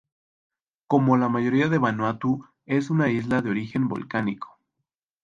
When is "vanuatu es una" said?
1.77-3.11